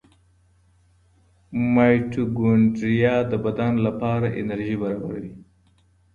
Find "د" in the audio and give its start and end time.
3.31-3.33